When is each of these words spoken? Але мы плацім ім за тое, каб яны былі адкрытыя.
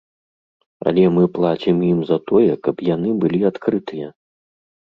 Але 0.91 1.03
мы 1.17 1.23
плацім 1.35 1.85
ім 1.91 2.01
за 2.09 2.19
тое, 2.33 2.53
каб 2.71 2.75
яны 2.89 3.09
былі 3.25 3.39
адкрытыя. 3.53 4.07